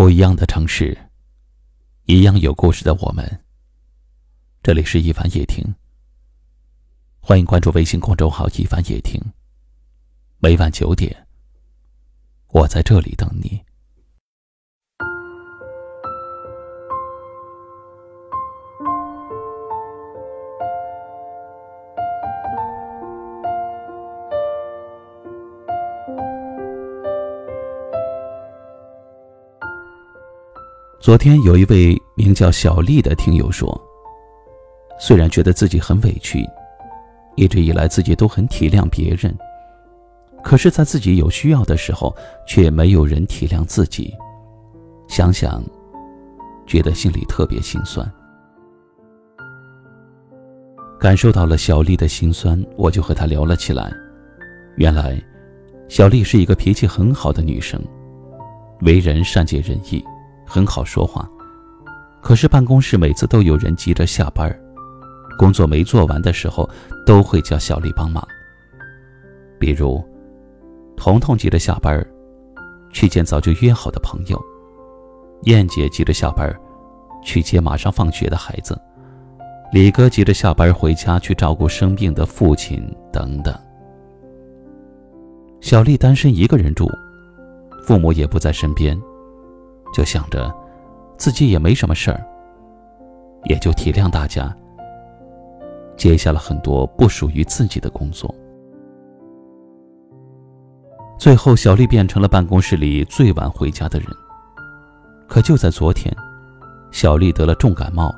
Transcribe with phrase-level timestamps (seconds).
[0.00, 0.96] 不一样的城市，
[2.06, 3.44] 一样有故事的我们。
[4.62, 5.62] 这里是一凡夜听，
[7.20, 9.20] 欢迎关注微信公众号“一凡夜听”。
[10.40, 11.26] 每晚九点，
[12.48, 13.62] 我在这里等你。
[31.00, 33.66] 昨天有一位名叫小丽的听友说，
[34.98, 36.46] 虽然觉得自己很委屈，
[37.36, 39.34] 一直以来自己都很体谅别人，
[40.44, 42.14] 可是，在自己有需要的时候，
[42.46, 44.14] 却没有人体谅自己。
[45.08, 45.64] 想想，
[46.66, 48.06] 觉得心里特别心酸。
[51.00, 53.90] 感受到了小丽的心酸，我就和她聊了起来。
[54.76, 55.18] 原来，
[55.88, 57.82] 小丽是一个脾气很好的女生，
[58.82, 60.04] 为人善解人意。
[60.50, 61.30] 很好说话，
[62.20, 64.52] 可是办公室每次都有人急着下班
[65.38, 66.68] 工作没做完的时候，
[67.06, 68.26] 都会叫小丽帮忙。
[69.60, 70.04] 比如，
[70.96, 72.04] 彤彤急着下班
[72.90, 74.36] 去见早就约好的朋友；
[75.44, 76.52] 燕姐急着下班
[77.22, 78.74] 去接马上放学的孩子；
[79.72, 83.54] 李哥急着下班回家去照顾生病的父亲等等。
[85.60, 86.90] 小丽单身一个人住，
[87.86, 89.00] 父母也不在身边。
[89.92, 90.52] 就想着
[91.16, 92.24] 自己也没什么事儿，
[93.44, 94.54] 也就体谅大家，
[95.96, 98.34] 接下了很多不属于自己的工作。
[101.18, 104.08] 最后，小丽变成了办公室里最晚回家的人。
[105.28, 106.14] 可就在昨天，
[106.90, 108.14] 小丽得了重感冒，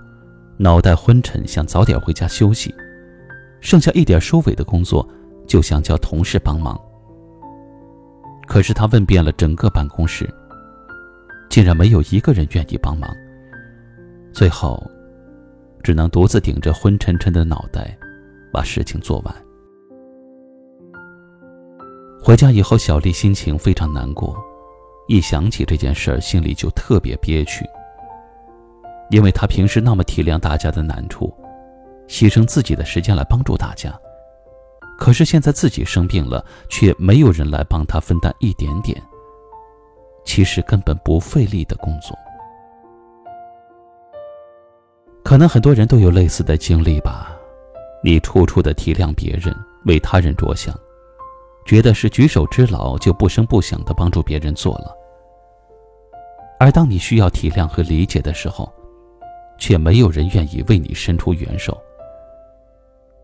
[0.56, 2.72] 脑袋昏沉，想早点回家休息，
[3.60, 5.06] 剩下一点收尾的工作，
[5.46, 6.80] 就想叫同事帮忙。
[8.46, 10.32] 可是她问遍了整个办公室。
[11.52, 13.14] 竟然没有一个人愿意帮忙，
[14.32, 14.82] 最后，
[15.82, 17.94] 只能独自顶着昏沉沉的脑袋，
[18.50, 19.34] 把事情做完。
[22.22, 24.34] 回家以后，小丽心情非常难过，
[25.08, 27.66] 一想起这件事儿，心里就特别憋屈。
[29.10, 31.30] 因为她平时那么体谅大家的难处，
[32.08, 33.94] 牺牲自己的时间来帮助大家，
[34.96, 38.96] 可是现在自己生病了，却没有人来帮她分担一点点。
[40.24, 42.16] 其实根本不费力的工作，
[45.24, 47.36] 可能很多人都有类似的经历吧。
[48.04, 49.54] 你处处的体谅别人，
[49.86, 50.74] 为他人着想，
[51.64, 54.96] 觉得是举手之劳，就不声不响的帮助别人做了。
[56.58, 58.72] 而当你需要体谅和理解的时候，
[59.58, 61.76] 却没有人愿意为你伸出援手。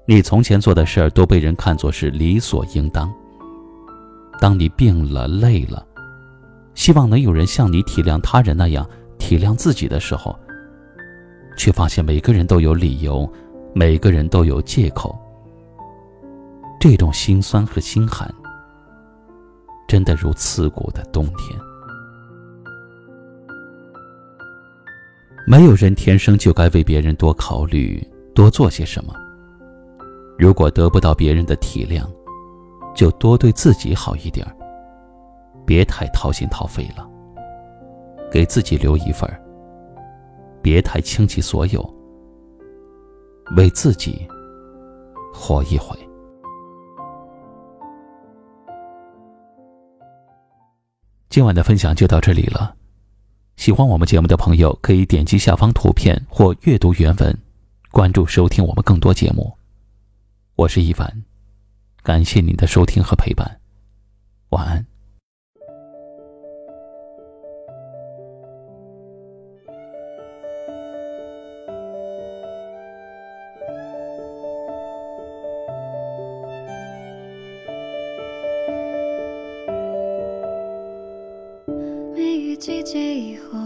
[0.04, 3.12] 你从前做的事儿都被人看作是理所应当。
[4.40, 5.84] 当你病了、累了，
[6.78, 10.38] 希望能有人像你体谅他人那样体谅自己的时候，
[11.56, 13.28] 却发现每个人都有理由，
[13.74, 15.18] 每个人都有借口。
[16.78, 18.32] 这种心酸和心寒，
[19.88, 21.58] 真的如刺骨的冬天。
[25.48, 28.00] 没有人天生就该为别人多考虑、
[28.36, 29.12] 多做些什么。
[30.38, 32.08] 如果得不到别人的体谅，
[32.94, 34.54] 就多对自己好一点儿。
[35.68, 37.06] 别太掏心掏肺了，
[38.32, 39.30] 给自己留一份。
[40.62, 41.94] 别太倾其所有，
[43.54, 44.26] 为自己
[45.34, 45.94] 活一回。
[51.28, 52.74] 今晚的分享就到这里了，
[53.56, 57.38] 喜欢我们节目的朋友可以点击下方图片或阅读原文，
[57.90, 59.52] 关注收听我们更多节目。
[60.56, 61.22] 我是一凡，
[62.02, 63.60] 感谢您的收听和陪伴，
[64.48, 64.97] 晚安。
[82.58, 83.56] 季节以后，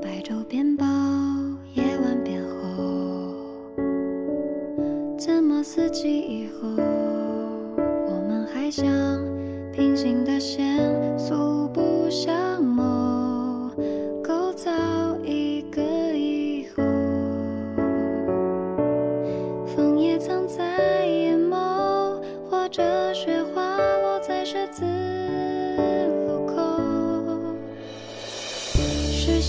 [0.00, 0.86] 白昼变薄，
[1.74, 3.34] 夜晚变厚。
[5.18, 6.08] 怎么四季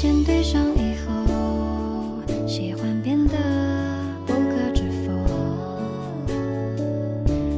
[0.02, 3.36] 线对上以后，喜欢变得
[4.26, 5.12] 不可置否。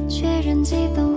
[0.08, 1.11] 确认激动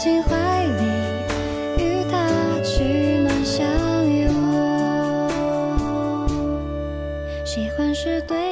[0.00, 0.84] 进怀里，
[1.76, 3.62] 与他取暖相
[4.10, 4.32] 拥。
[7.44, 8.49] 喜欢是对。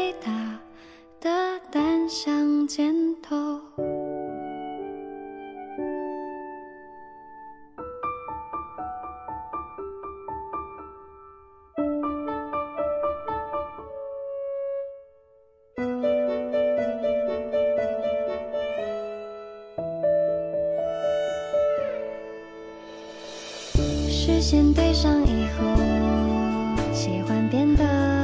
[24.29, 25.75] 视线对上以后
[26.93, 28.18] 喜欢变得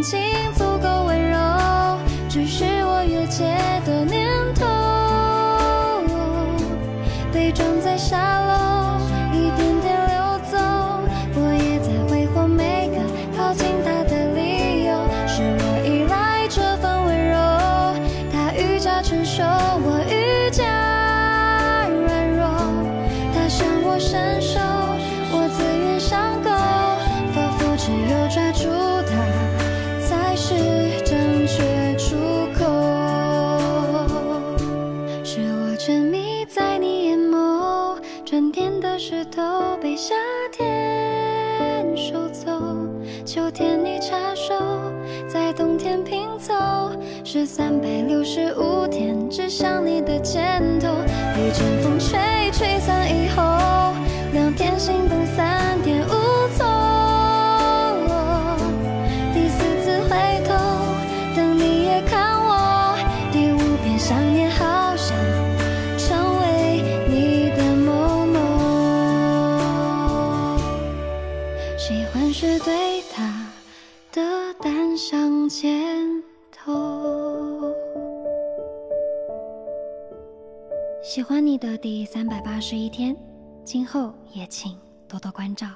[0.00, 0.39] 왠지
[47.32, 50.88] 是三百六十五天指向你的箭头，
[51.38, 52.18] 一阵风吹
[52.50, 53.94] 吹散以后，
[54.32, 55.59] 两片心灯散。
[81.02, 83.16] 喜欢你的第三百八十一天
[83.64, 85.66] 今后也请多多关照。